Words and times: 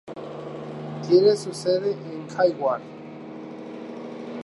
Tiene 1.07 1.35
su 1.37 1.53
sede 1.53 1.91
en 1.91 2.27
Hayward. 2.35 2.81